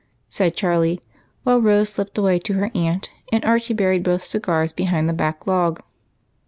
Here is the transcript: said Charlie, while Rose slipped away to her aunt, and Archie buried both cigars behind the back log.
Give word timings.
said 0.29 0.55
Charlie, 0.55 0.99
while 1.43 1.61
Rose 1.61 1.89
slipped 1.91 2.17
away 2.17 2.39
to 2.39 2.53
her 2.55 2.71
aunt, 2.73 3.11
and 3.31 3.45
Archie 3.45 3.75
buried 3.75 4.01
both 4.01 4.23
cigars 4.23 4.73
behind 4.73 5.07
the 5.07 5.13
back 5.13 5.45
log. 5.45 5.83